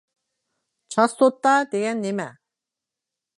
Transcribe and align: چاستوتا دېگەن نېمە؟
چاستوتا 0.91 1.53
دېگەن 1.71 1.97
نېمە؟ 2.03 2.29